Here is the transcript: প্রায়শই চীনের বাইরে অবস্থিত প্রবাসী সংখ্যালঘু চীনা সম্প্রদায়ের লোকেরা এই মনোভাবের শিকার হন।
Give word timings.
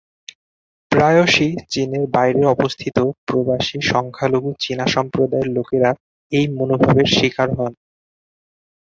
প্রায়শই 0.91 1.51
চীনের 1.69 2.05
বাইরে 2.07 2.41
অবস্থিত 2.45 2.97
প্রবাসী 3.27 3.77
সংখ্যালঘু 3.91 4.49
চীনা 4.59 4.85
সম্প্রদায়ের 4.87 5.49
লোকেরা 5.57 5.91
এই 6.31 6.45
মনোভাবের 6.57 7.07
শিকার 7.17 7.49
হন। 7.57 7.73